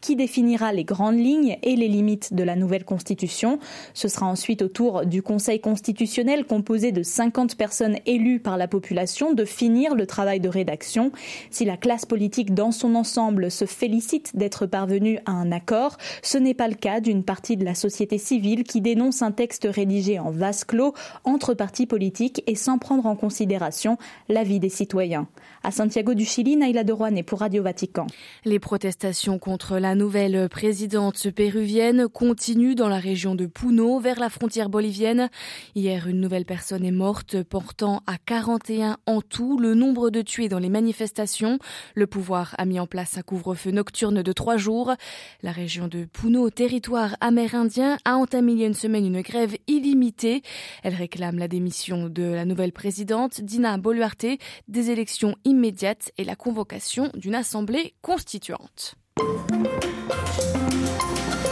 qui 0.01 0.17
définira 0.17 0.73
les 0.73 0.85
grandes 0.85 1.19
lignes 1.19 1.59
et 1.63 1.77
les 1.77 1.89
limites 1.89 2.35
de 2.35 2.43
la 2.43 2.57
nouvelle 2.57 2.85
constitution. 2.85 3.59
Ce 3.95 4.09
sera 4.09 4.27
ensuite 4.27 4.63
au 4.63 4.69
tour 4.69 5.07
du 5.07 5.23
Conseil 5.23 5.61
constitutionnel 5.61 6.45
composé 6.45 6.93
de 6.93 7.03
50 7.03 7.57
personnes 7.57 7.99
élues 8.07 8.41
par 8.41 8.57
la 8.57 8.69
population 8.69 9.33
de 9.33 9.45
finir 9.45 9.95
le 9.95 10.07
travail 10.07 10.41
de 10.41 10.49
rédaction. 10.49 11.13
Si 11.51 11.65
la 11.65 11.77
classe 11.77 12.07
politique 12.07 12.55
dans 12.55 12.71
son 12.71 12.95
ensemble 12.95 13.51
se 13.51 13.65
félicite 13.65 14.37
d'être 14.37 14.67
parvenue 14.67 15.19
à 15.27 15.33
un 15.33 15.53
accord, 15.53 15.97
ce 16.23 16.39
n'est 16.39 16.55
pas 16.55 16.69
le 16.69 16.75
cas 16.75 17.01
d'une 17.01 17.25
partie 17.25 17.57
de 17.57 17.65
la 17.65 17.75
société 17.75 18.19
civile 18.19 18.65
qui 18.65 18.81
dénonce 18.81 19.23
un 19.23 19.33
texte 19.33 19.67
rédigé 19.71 20.19
en 20.19 20.31
vase 20.31 20.65
clos 20.65 20.95
entre 21.25 21.55
partis 21.55 21.87
politiques 21.87 22.43
et 22.47 22.55
sans 22.55 22.79
prendre 22.79 23.07
en 23.07 23.17
considération 23.17 23.99
l'avis 24.29 24.61
des 24.61 24.69
citoyens. 24.69 25.29
À 25.63 25.71
Santiago 25.71 26.15
du 26.15 26.25
Chili, 26.25 26.57
Naila 26.57 26.85
de 26.85 26.95
et 27.17 27.23
pour 27.23 27.41
Radio 27.41 27.63
Vatican. 27.63 28.07
Les 28.45 28.59
protestations 28.59 29.39
contre 29.41 29.79
la 29.79 29.95
nouvelle 29.95 30.49
présidente 30.49 31.31
péruvienne 31.31 32.07
continue 32.09 32.75
dans 32.75 32.89
la 32.89 32.99
région 32.99 33.35
de 33.35 33.47
Puno, 33.47 33.99
vers 33.99 34.21
la 34.21 34.29
frontière 34.29 34.69
bolivienne. 34.69 35.31
Hier, 35.75 36.07
une 36.07 36.21
nouvelle 36.21 36.45
personne 36.45 36.85
est 36.85 36.93
morte, 36.93 37.43
portant 37.43 38.03
à 38.07 38.19
41 38.19 38.99
en 39.07 39.23
tout 39.23 39.59
le 39.59 39.75
nombre 39.75 40.11
de 40.11 40.23
tués 40.23 40.49
dans 40.49 40.59
les 40.59 40.69
manifestations. 40.69 41.59
Le 41.95 42.07
pouvoir 42.07 42.55
a 42.59 42.67
mis 42.67 42.79
en 42.79 42.87
place 42.87 43.19
un 43.19 43.23
couvre-feu 43.23 43.71
nocturne 43.71 44.23
de 44.23 44.33
trois 44.33 44.59
jours. 44.59 44.95
La 45.43 45.53
région 45.53 45.89
de 45.89 46.05
Puno, 46.05 46.51
territoire 46.51 47.17
amérindien, 47.21 47.97
a 48.05 48.17
entamé 48.17 48.53
il 48.53 48.59
y 48.61 48.65
a 48.65 48.69
une 48.69 48.75
semaine 48.75 49.07
une 49.07 49.23
grève 49.23 49.57
illimitée. 49.67 50.43
Elle 50.83 50.95
réclame 50.95 51.39
la 51.39 51.49
démission 51.49 52.09
de 52.09 52.23
la 52.23 52.45
nouvelle 52.45 52.73
présidente, 52.73 53.41
Dina 53.41 53.79
Boluarte, 53.79 54.27
des 54.69 54.91
élections 54.91 55.35
immédiates 55.45 56.13
et 56.19 56.25
la 56.25 56.37
convocation 56.37 57.11
d'une 57.15 57.35
assemblée 57.35 57.95
constituante. 58.03 59.00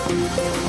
Thank 0.08 0.62
you. 0.62 0.67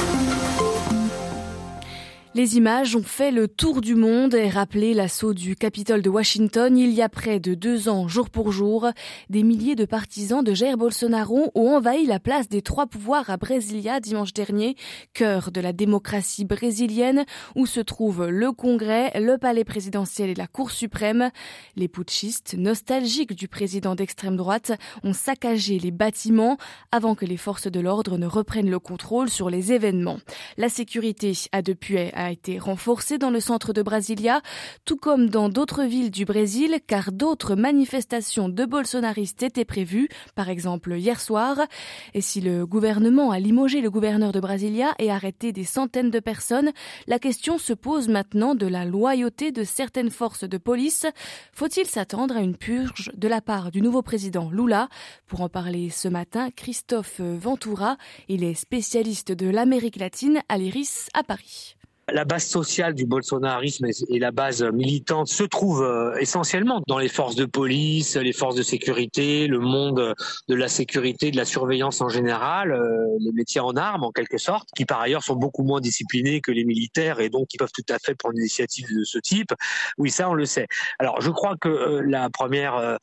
Les 2.36 2.58
images 2.58 2.96
ont 2.96 3.04
fait 3.04 3.32
le 3.32 3.48
tour 3.48 3.82
du 3.82 3.96
monde 3.96 4.36
et 4.36 4.50
rappelé 4.50 4.94
l'assaut 4.94 5.34
du 5.34 5.56
Capitole 5.56 6.04
de 6.04 6.12
Washington 6.12 6.78
il 6.78 6.92
y 6.92 7.02
a 7.02 7.10
près 7.10 7.40
de 7.40 7.56
deux 7.56 7.90
ans, 7.90 8.08
jour 8.08 8.30
pour 8.30 8.52
jour. 8.52 8.88
Des 9.32 9.42
milliers 9.42 9.76
de 9.76 9.86
partisans 9.86 10.44
de 10.44 10.54
Jair 10.54 10.78
Bolsonaro 10.78 11.50
ont 11.56 11.76
envahi 11.76 12.06
la 12.06 12.20
place 12.20 12.48
des 12.48 12.62
trois 12.62 12.86
pouvoirs 12.86 13.32
à 13.32 13.38
Brasilia 13.38 14.00
dimanche 14.00 14.32
dernier, 14.32 14.76
cœur 15.14 15.50
de 15.52 15.60
la 15.60 15.74
démocratie 15.74 16.46
brésilienne, 16.46 17.26
où 17.56 17.66
se 17.66 17.80
trouvent 17.80 18.28
le 18.28 18.52
Congrès, 18.52 19.12
le 19.20 19.40
palais 19.40 19.66
présidentiel 19.66 20.30
et 20.30 20.36
la 20.36 20.46
Cour 20.46 20.70
suprême. 20.70 21.32
Les 21.76 21.88
putschistes, 21.88 22.54
nostalgiques 22.56 23.34
du 23.34 23.48
président 23.48 23.96
d'extrême 23.96 24.38
droite, 24.38 24.72
ont 25.04 25.14
saccagé 25.14 25.80
les 25.80 25.92
bâtiments 25.92 26.58
avant 26.92 27.16
que 27.16 27.26
les 27.26 27.38
forces 27.38 27.72
de 27.72 27.80
l'ordre 27.80 28.20
ne 28.20 28.28
reprennent 28.28 28.70
le 28.70 28.80
contrôle 28.80 29.32
sur 29.32 29.50
les 29.50 29.74
événements. 29.74 30.20
La 30.58 30.70
sécurité 30.70 31.34
a 31.52 31.64
depuis 31.64 31.98
a 32.20 32.32
été 32.32 32.60
renforcée 32.60 33.18
dans 33.18 33.30
le 33.30 33.40
centre 33.40 33.72
de 33.72 33.82
Brasilia, 33.82 34.42
tout 34.84 34.98
comme 34.98 35.30
dans 35.30 35.48
d'autres 35.48 35.84
villes 35.84 36.12
du 36.12 36.26
Brésil, 36.26 36.80
car 36.86 37.14
d'autres 37.14 37.56
manifestations 37.56 38.50
de 38.50 38.66
bolsonaristes 38.66 39.42
étaient 39.42 39.66
prévues, 39.66 40.10
par 40.36 40.50
exemple 40.50 40.94
hier 40.98 41.22
soir. 41.22 41.58
Et 42.14 42.22
si 42.22 42.42
le 42.42 42.66
gouvernement 42.66 43.32
a 43.32 43.40
limogé 43.40 43.80
le 43.80 43.90
gouverneur 43.90 44.34
de 44.34 44.42
Brasilia 44.42 44.94
et 45.00 45.10
arrêté 45.10 45.54
des 45.54 45.64
centaines 45.64 46.12
de 46.12 46.20
personnes, 46.20 46.72
la 47.08 47.20
question 47.20 47.58
se 47.58 47.72
pose 47.72 48.10
maintenant 48.10 48.54
de 48.54 48.68
la 48.68 48.84
loyauté 48.84 49.54
de 49.54 49.64
certaines 49.64 50.12
forces 50.12 50.44
de 50.44 50.58
police. 50.58 51.06
Faut-il 51.54 51.88
s'attendre 51.88 52.36
à 52.36 52.42
une 52.42 52.58
purge 52.58 53.12
de 53.16 53.28
la 53.30 53.40
part 53.40 53.72
du 53.72 53.82
nouveau 53.82 54.02
président 54.02 54.50
Lula? 54.52 54.90
Pour 55.26 55.40
en 55.40 55.48
parler 55.48 55.90
ce 55.90 56.10
matin, 56.10 56.50
Christophe 56.54 57.22
Ventura, 57.22 57.96
il 58.28 58.44
est 58.44 58.56
spécialiste 58.56 59.32
de 59.32 59.50
l'Amérique 59.50 59.96
latine 59.96 60.42
à 60.50 60.58
l'IRIS 60.58 61.08
à 61.14 61.24
Paris 61.24 61.79
la 62.12 62.26
base 62.26 62.46
sociale 62.46 62.94
du 62.94 63.06
bolsonarisme 63.06 63.86
et 64.10 64.20
la 64.20 64.32
base 64.32 64.64
militante 64.64 65.28
se 65.28 65.44
trouve 65.44 65.84
euh, 65.84 66.16
essentiellement 66.20 66.82
dans 66.88 66.98
les 66.98 67.10
forces 67.10 67.36
de 67.36 67.46
police, 67.46 68.16
les 68.16 68.34
forces 68.34 68.56
de 68.56 68.64
sécurité, 68.64 69.48
le 69.48 69.60
monde 69.60 70.16
de 70.48 70.56
la 70.56 70.68
sécurité, 70.68 71.32
de 71.32 71.38
la 71.38 71.46
surveillance 71.46 72.02
en 72.02 72.10
général, 72.10 72.72
euh, 72.72 73.06
les 73.20 73.32
métiers 73.32 73.62
en 73.62 73.76
armes 73.76 74.04
en 74.04 74.12
quelque 74.12 74.38
sorte, 74.38 74.70
qui 74.76 74.86
par 74.86 75.02
ailleurs 75.02 75.24
sont 75.24 75.36
beaucoup 75.36 75.64
moins 75.64 75.82
disciplinés 75.82 76.42
que 76.42 76.52
les 76.52 76.66
militaires 76.66 77.20
et 77.20 77.30
donc 77.30 77.48
qui 77.48 77.58
peuvent 77.58 77.72
tout 77.74 77.94
à 77.94 77.98
fait 78.00 78.16
prendre 78.16 78.36
une 78.36 78.42
initiative 78.42 78.88
de 78.98 79.04
ce 79.04 79.20
type. 79.20 79.54
Oui, 79.98 80.10
ça 80.12 80.30
on 80.30 80.34
le 80.34 80.46
sait. 80.46 80.68
Alors 81.00 81.22
je 81.22 81.32
crois 81.32 81.56
que 81.60 81.70
euh, 81.70 82.02
la 82.06 82.30
première, 82.30 82.98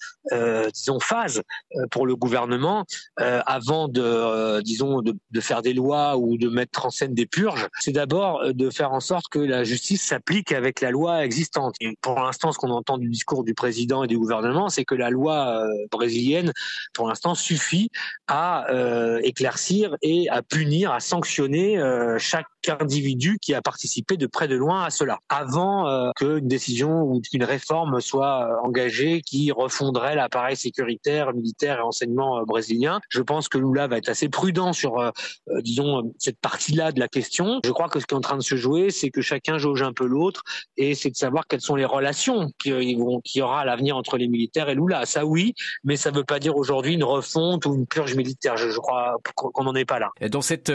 disons, 0.73 1.01
phase 1.01 1.43
pour 1.91 2.07
le 2.07 2.17
gouvernement, 2.17 2.85
avant 3.17 3.89
de, 3.89 4.61
disons, 4.63 5.03
de, 5.03 5.15
de 5.31 5.41
faire 5.41 5.63
des 5.63 5.73
lois 5.73 6.17
ou 6.17 6.37
de 6.39 6.49
mettre 6.49 6.87
en 6.87 6.91
scène 6.91 7.15
des 7.15 7.27
purges, 7.27 7.69
c'est 7.81 7.93
d'abord 7.93 8.53
de 8.53 8.71
faire 8.71 8.93
en 8.97 9.01
sorte 9.01 9.29
que 9.29 9.39
la 9.39 9.63
justice 9.63 10.03
s'applique 10.03 10.53
avec 10.53 10.81
la 10.81 10.91
loi 10.91 11.23
existante. 11.25 11.77
Pour 12.01 12.19
l'instant, 12.19 12.51
ce 12.51 12.59
qu'on 12.59 12.71
entend 12.71 12.97
du 12.97 13.11
discours 13.11 13.45
du 13.45 13.53
président 13.53 14.05
et 14.05 14.07
du 14.07 14.19
gouvernement, 14.19 14.71
c'est 14.71 14.87
que 14.87 14.95
la 14.95 15.11
loi 15.11 15.65
euh, 15.65 15.69
brésilienne, 15.91 16.53
pour 16.95 17.09
l'instant, 17.09 17.35
suffit 17.35 17.91
à 18.27 18.71
euh, 18.71 19.21
éclaircir 19.23 19.97
et 20.01 20.31
à 20.31 20.43
punir, 20.43 20.93
à 20.93 21.01
sanctionner 21.01 21.79
euh, 21.79 22.17
chaque 22.19 22.47
individu 22.81 23.39
qui 23.41 23.53
a 23.55 23.61
participé 23.61 24.17
de 24.17 24.27
près 24.27 24.49
de 24.49 24.57
loin 24.57 24.83
à 24.83 24.91
cela, 24.91 25.19
avant 25.29 26.11
qu'une 26.17 26.49
décision 26.49 27.03
ou 27.03 27.21
qu'une 27.21 27.45
réforme 27.45 28.01
soit 28.01 28.49
engagée 28.65 29.21
qui 29.21 29.53
refondrait 29.53 30.17
l'appareil 30.17 30.57
sécuritaire, 30.57 31.33
militaire 31.33 31.79
et 31.79 31.83
enseignement 31.83 32.43
brésilien. 32.43 33.01
Je 33.09 33.23
pense 33.23 33.49
que 33.49 33.59
Lula 33.59 33.87
va 33.87 33.99
être 33.99 34.09
assez 34.09 34.29
prudent 34.29 34.73
sur, 34.73 35.13
disons, 35.61 36.13
cette 36.19 36.41
partie-là 36.41 36.91
de 36.91 36.99
la 36.99 37.07
question. 37.07 37.61
Je 37.65 37.71
crois 37.71 37.89
que 37.89 38.01
ce 38.01 38.07
qui 38.07 38.15
est 38.15 38.19
en 38.19 38.21
train 38.21 38.37
de 38.37 38.43
se 38.43 38.57
jouer, 38.57 38.86
c'est 38.91 39.11
que 39.11 39.21
chacun 39.21 39.59
jauge 39.59 39.83
un 39.83 39.93
peu 39.93 40.07
l'autre 40.07 40.43
et 40.77 40.95
c'est 40.95 41.11
de 41.11 41.17
savoir 41.17 41.47
quelles 41.47 41.61
sont 41.61 41.77
les 41.77 41.85
relations 41.85 42.51
qu'il 42.59 42.99
y 43.35 43.43
aura 43.43 43.61
à 43.61 43.65
l'avenir 43.65 43.97
entre 43.97 44.17
les 44.17 44.29
militaires 44.29 44.69
et 44.69 44.75
Lula. 44.75 45.07
Ça 45.07 45.25
oui, 45.25 45.55
mais 45.85 45.97
ça 45.97 46.11
ne 46.11 46.17
veut 46.17 46.25
pas 46.25 46.39
dire 46.39 46.57
aujourd'hui 46.57 46.95
une 46.95 47.05
refonte 47.05 47.67
ou 47.67 47.75
une 47.75 47.87
purge 47.87 48.15
militaire. 48.15 48.57
Je, 48.57 48.71
je 48.71 48.79
crois 48.79 49.17
qu'on 49.35 49.65
n'en 49.65 49.75
est 49.75 49.85
pas 49.85 49.99
là. 49.99 50.11
Dans 50.29 50.43
cette 50.43 50.73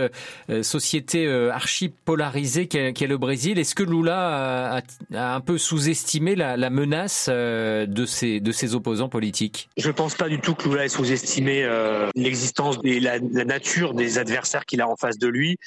société 0.61 1.27
archi 1.49 1.89
polarisé 1.89 2.67
qu'est 2.67 3.07
le 3.07 3.17
Brésil. 3.17 3.59
Est-ce 3.59 3.75
que 3.75 3.83
Lula 3.83 4.81
a, 5.13 5.33
un 5.33 5.41
peu 5.41 5.57
sous-estimé 5.57 6.35
la, 6.35 6.69
menace 6.69 7.27
euh, 7.29 7.85
de 7.85 8.05
ses, 8.05 8.39
de 8.39 8.51
ses 8.51 8.75
opposants 8.75 9.09
politiques? 9.09 9.69
Je 9.77 9.87
ne 9.87 9.93
pense 9.93 10.15
pas 10.15 10.29
du 10.29 10.39
tout 10.39 10.55
que 10.55 10.67
Lula 10.67 10.85
ait 10.85 10.89
sous-estimé 10.89 11.63
euh, 11.63 12.09
l'existence 12.15 12.77
et 12.83 12.99
la, 12.99 13.19
nature 13.19 13.93
des 13.93 14.17
adversaires 14.17 14.65
qu'il 14.65 14.81
a 14.81 14.89
en 14.89 14.95
face 14.95 15.17
de 15.17 15.27
lui. 15.27 15.57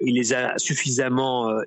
Il 0.00 0.14
les 0.14 0.32
a 0.32 0.56
suffisamment 0.58 1.50
euh, 1.50 1.60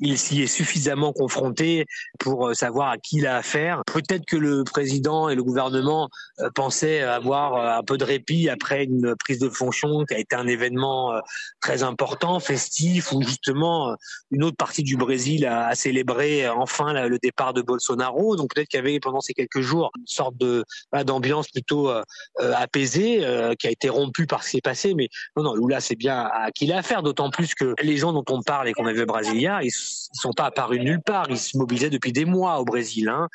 il 0.00 0.18
s'y 0.18 0.42
est 0.42 0.46
suffisamment 0.46 1.12
confronté 1.12 1.86
pour 2.18 2.54
savoir 2.54 2.90
à 2.90 2.98
qui 2.98 3.18
il 3.18 3.26
a 3.26 3.36
affaire. 3.36 3.82
Peut-être 3.86 4.24
que 4.24 4.36
le 4.36 4.64
président 4.64 5.28
et 5.28 5.34
le 5.34 5.42
gouvernement 5.42 6.08
pensaient 6.54 7.02
avoir 7.02 7.78
un 7.78 7.82
peu 7.82 7.98
de 7.98 8.04
répit 8.04 8.48
après 8.48 8.84
une 8.84 9.14
prise 9.16 9.38
de 9.38 9.48
fonction 9.48 10.04
qui 10.04 10.14
a 10.14 10.18
été 10.18 10.36
un 10.36 10.46
événement 10.46 11.12
très 11.60 11.82
important, 11.82 12.40
festif, 12.40 13.12
justement 13.20 13.90
euh, 13.90 13.94
une 14.30 14.44
autre 14.44 14.56
partie 14.56 14.82
du 14.82 14.96
Brésil 14.96 15.46
a, 15.46 15.74
célébré 15.74 16.46
euh, 16.46 16.54
enfin 16.54 17.08
le 17.08 17.18
départ 17.18 17.52
de 17.52 17.62
Bolsonaro. 17.62 18.36
Donc 18.36 18.54
peut-être 18.54 18.68
qu'il 18.68 18.78
y 18.78 18.80
avait 18.80 19.00
pendant 19.00 19.20
ces 19.20 19.34
quelques 19.34 19.60
jours 19.60 19.90
une 19.98 20.06
sorte 20.06 20.36
de 20.36 20.64
d'ambiance 21.04 21.48
plutôt 21.48 21.90
euh, 21.90 22.02
apaisée 22.38 23.24
qui 23.58 23.66
a 23.66 23.70
été 23.70 23.88
rompue 23.88 24.26
par 24.26 24.42
ce 24.42 24.50
qui 24.50 24.56
est 24.58 24.62
passé. 24.62 24.94
Mais 24.94 25.08
non, 25.36 25.42
non, 25.42 25.54
Lula, 25.54 25.80
c'est 25.80 25.96
bien 25.96 26.28
à 26.32 26.50
qui 26.52 26.64
il 26.64 26.72
a 26.72 26.78
affaire. 26.78 27.02
D'autant 27.02 27.30
plus 27.30 27.54
que 27.54 27.74
les 27.82 27.96
gens 27.96 28.12
dont 28.12 28.24
on 28.28 28.42
parle 28.42 28.68
et 28.68 28.72
qu'on 28.72 28.86
a 28.86 28.92
vu 28.92 29.02
Ils, 29.40 29.66
ils 29.66 30.18
sont 30.20 30.32
pas 30.32 30.46
apparus 30.46 30.80
nulle 30.80 31.00
part. 31.00 31.26
Ils 31.30 31.38
se 31.38 31.56
mobilisaient 31.56 31.90
depuis 31.90 32.12
des 32.12 32.24
mois 32.24 32.58
au 32.60 32.64
Brésil. 32.64 33.08
Hein. 33.08 33.28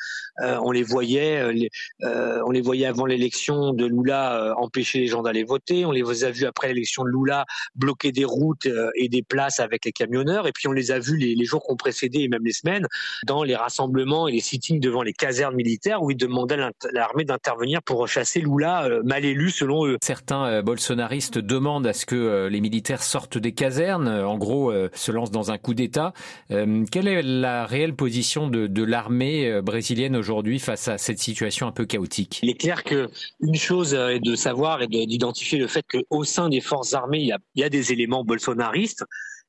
on 0.62 0.70
les 0.70 0.82
voyait, 0.82 1.70
on 2.02 2.50
les 2.50 2.60
voyait 2.60 2.86
avant 2.86 3.06
l'élection 3.06 3.72
de 3.72 3.86
Lula 3.86 4.54
empêcher 4.56 5.00
les 5.00 5.06
gens 5.06 5.22
d'aller 5.22 5.44
voter. 5.44 5.84
On 5.84 5.92
les 5.92 6.24
a 6.24 6.30
vus 6.30 6.44
après 6.44 6.68
l'élection 6.68 7.04
de 7.04 7.10
Lula 7.10 7.46
bloquer 7.74 8.12
des 8.12 8.24
routes 8.24 8.68
et 8.94 9.08
des 9.08 9.22
places 9.22 9.60
avec 9.60 9.84
les 9.84 9.92
camionneurs. 9.92 10.46
Et 10.46 10.52
puis 10.52 10.68
on 10.68 10.72
les 10.72 10.90
a 10.90 10.98
vus 10.98 11.16
les, 11.16 11.44
jours 11.44 11.64
qui 11.64 11.72
ont 11.72 11.76
précédé 11.76 12.20
et 12.20 12.28
même 12.28 12.44
les 12.44 12.52
semaines 12.52 12.86
dans 13.26 13.42
les 13.42 13.56
rassemblements 13.56 14.28
et 14.28 14.32
les 14.32 14.40
sittings 14.40 14.80
devant 14.80 15.02
les 15.02 15.12
casernes 15.12 15.54
militaires 15.54 16.02
où 16.02 16.10
ils 16.10 16.16
demandaient 16.16 16.60
à 16.60 16.70
l'armée 16.92 17.24
d'intervenir 17.24 17.82
pour 17.82 18.06
chasser 18.08 18.40
Lula 18.40 18.84
euh, 18.84 19.02
mal 19.04 19.24
élu 19.24 19.50
selon 19.50 19.86
eux. 19.86 19.98
Certains 20.02 20.46
euh, 20.46 20.62
bolsonaristes 20.62 21.38
demandent 21.38 21.86
à 21.86 21.92
ce 21.92 22.06
que 22.06 22.16
euh, 22.16 22.48
les 22.48 22.60
militaires 22.60 23.02
sortent 23.02 23.38
des 23.38 23.52
casernes, 23.52 24.08
en 24.08 24.38
gros 24.38 24.72
se 24.92 25.12
lancent 25.12 25.30
dans 25.30 25.50
un 25.50 25.58
coup 25.58 25.74
d'État. 25.86 26.12
quelle 26.48 27.08
est 27.08 27.22
la 27.22 27.66
réelle 27.66 27.94
position 27.94 28.48
de, 28.48 28.82
l'armée 28.82 29.60
brésilienne 29.62 30.16
aujourd'hui 30.16 30.58
face 30.58 30.88
à 30.88 30.98
cette 30.98 31.18
situation 31.18 31.66
un 31.66 31.72
peu 31.72 31.84
chaotique? 31.84 32.40
Il 32.42 32.50
est 32.50 32.60
clair 32.60 32.84
que 32.84 33.08
une 33.40 33.54
chose 33.54 33.94
est 33.94 34.20
de 34.20 34.34
savoir 34.34 34.82
et 34.82 34.86
d'identifier 34.86 35.58
le 35.58 35.66
fait 35.66 35.84
qu'au 35.86 36.24
sein 36.24 36.48
des 36.48 36.60
forces 36.60 36.94
armées, 36.94 37.20
il 37.20 37.60
y 37.60 37.64
a 37.64 37.68
des 37.68 37.92
éléments 37.92 38.24
bolsonaristes 38.24 39.04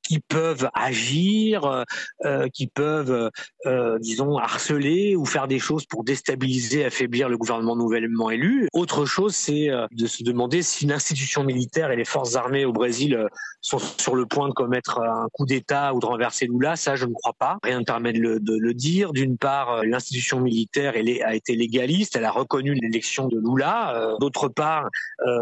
qui 0.08 0.20
peuvent 0.20 0.70
agir, 0.74 1.66
euh, 1.66 1.84
euh, 2.24 2.48
qui 2.48 2.68
peuvent, 2.68 3.30
euh, 3.66 4.00
disons, 4.00 4.38
harceler 4.38 5.16
ou 5.18 5.26
faire 5.26 5.48
des 5.48 5.60
choses 5.60 5.86
pour 5.86 6.06
déstabiliser, 6.06 6.86
affaiblir 6.86 7.28
le 7.28 7.38
gouvernement 7.38 7.76
nouvellement 7.76 8.30
élu. 8.30 8.70
Autre 8.74 9.06
chose, 9.06 9.36
c'est 9.36 9.70
de 9.92 10.08
se 10.08 10.24
demander 10.24 10.62
si 10.62 10.86
l'institution 10.86 11.44
militaire 11.44 11.92
et 11.92 11.98
les 11.98 12.06
forces 12.06 12.36
armées 12.36 12.64
au 12.64 12.72
Brésil 12.72 13.28
sont 13.62 13.80
sur 13.80 14.16
le 14.16 14.26
point 14.26 14.48
de 14.48 14.54
commettre 14.54 15.00
un 15.00 15.28
coup 15.34 15.46
d'État 15.46 15.94
ou 15.94 16.00
de 16.00 16.06
renverser 16.06 16.48
Lula. 16.48 16.76
Ça, 16.76 16.96
je 16.96 17.06
ne 17.06 17.14
crois 17.14 17.34
pas. 17.38 17.58
Rien 17.64 17.80
ne 17.80 17.86
permet 17.86 18.14
de 18.14 18.20
le, 18.20 18.74
dire. 18.74 19.12
D'une 19.12 19.38
part, 19.38 19.84
l'institution 19.84 20.40
militaire 20.40 20.94
a 20.96 21.36
été 21.36 21.56
légaliste, 21.56 22.16
elle 22.16 22.26
a 22.26 22.32
reconnu 22.32 22.74
l'élection 22.76 23.28
de 23.28 23.40
Lula. 23.40 24.16
D'autre 24.20 24.48
part, 24.48 24.90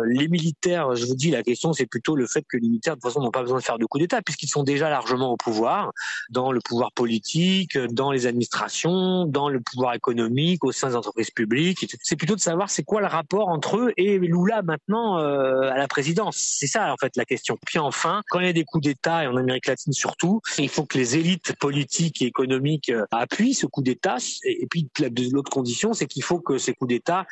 les 0.07 0.27
militaires, 0.27 0.95
je 0.95 1.05
vous 1.05 1.15
dis, 1.15 1.29
la 1.29 1.43
question, 1.43 1.73
c'est 1.73 1.85
plutôt 1.85 2.15
le 2.15 2.25
fait 2.25 2.43
que 2.49 2.57
les 2.57 2.67
militaires, 2.67 2.95
de 2.95 3.01
toute 3.01 3.11
façon, 3.11 3.21
n'ont 3.21 3.31
pas 3.31 3.41
besoin 3.41 3.59
de 3.59 3.63
faire 3.63 3.77
de 3.77 3.85
coup 3.85 3.99
d'État 3.99 4.21
puisqu'ils 4.21 4.54
sont 4.55 4.63
déjà 4.63 4.89
largement 4.89 5.31
au 5.31 5.37
pouvoir, 5.37 5.91
dans 6.29 6.51
le 6.51 6.61
pouvoir 6.61 6.91
politique, 6.93 7.77
dans 7.77 8.11
les 8.11 8.25
administrations, 8.25 9.25
dans 9.25 9.49
le 9.49 9.59
pouvoir 9.59 9.93
économique, 9.93 10.63
au 10.63 10.71
sein 10.71 10.89
des 10.89 10.95
entreprises 10.95 11.31
publiques. 11.31 11.85
C'est 12.01 12.15
plutôt 12.15 12.35
de 12.35 12.39
savoir 12.39 12.69
c'est 12.69 12.83
quoi 12.83 13.01
le 13.01 13.07
rapport 13.07 13.49
entre 13.49 13.77
eux 13.77 13.93
et 13.97 14.17
Lula 14.17 14.61
maintenant 14.61 15.19
euh, 15.19 15.69
à 15.71 15.77
la 15.77 15.87
présidence. 15.87 16.37
C'est 16.37 16.67
ça 16.67 16.93
en 16.93 16.97
fait 16.97 17.17
la 17.17 17.25
question. 17.25 17.57
Puis 17.65 17.79
enfin, 17.79 18.21
quand 18.29 18.39
il 18.39 18.45
y 18.45 18.49
a 18.49 18.53
des 18.53 18.63
coups 18.63 18.83
d'État 18.83 19.23
et 19.23 19.27
en 19.27 19.35
Amérique 19.35 19.67
latine 19.67 19.93
surtout, 19.93 20.41
il 20.57 20.69
faut 20.69 20.85
que 20.85 20.97
les 20.97 21.17
élites 21.17 21.53
politiques 21.59 22.21
et 22.21 22.25
économiques 22.25 22.89
euh, 22.89 23.05
appuient 23.11 23.53
ce 23.53 23.65
coup 23.65 23.81
d'État. 23.81 24.17
Et 24.45 24.67
puis 24.69 24.87
l'autre 25.33 25.51
condition, 25.51 25.93
c'est 25.93 26.05
qu'il 26.05 26.23
faut 26.23 26.39
que 26.39 26.57
ces 26.57 26.73
coups 26.73 26.89
d'État 26.89 27.25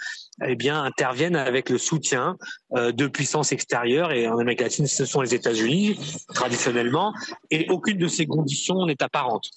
eh 0.46 0.56
bien 0.56 0.84
interviennent 0.84 1.36
avec 1.36 1.70
le 1.70 1.78
soutien 1.78 2.38
euh, 2.76 2.92
de 2.92 3.08
puissances 3.08 3.52
extérieures. 3.54 4.12
Et 4.12 4.28
en 4.28 4.38
Amérique 4.40 4.62
latine, 4.62 4.88
ce 4.88 5.06
sont 5.06 5.22
les 5.22 5.34
États-Unis 5.34 5.98
traditionnellement 6.34 7.13
et 7.52 7.68
aucune 7.70 7.98
de 7.98 8.08
ces 8.08 8.26
conditions 8.26 8.86
n'est 8.86 9.02
apparente. 9.02 9.50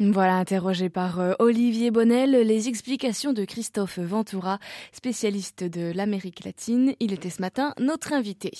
Voilà, 0.00 0.36
interrogé 0.36 0.88
par 0.88 1.18
euh, 1.18 1.32
Olivier 1.40 1.90
Bonnel, 1.90 2.30
les 2.30 2.68
explications 2.68 3.32
de 3.32 3.44
Christophe 3.44 3.98
Ventura, 3.98 4.60
spécialiste 4.92 5.64
de 5.64 5.90
l'Amérique 5.92 6.44
latine. 6.44 6.94
Il 7.00 7.12
était 7.12 7.30
ce 7.30 7.40
matin 7.40 7.74
notre 7.80 8.12
invité. 8.12 8.52